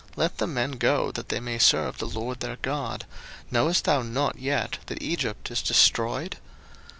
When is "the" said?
0.39-0.47, 1.99-2.07